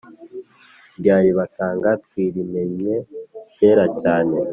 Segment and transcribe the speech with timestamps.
[0.97, 2.95] Irya ribanga twarimennye
[3.57, 4.35] kera cyane